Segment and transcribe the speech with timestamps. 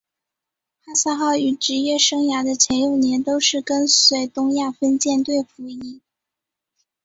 [0.83, 6.01] 汉萨号于职业生涯的前六年都是跟随东亚分舰队服役。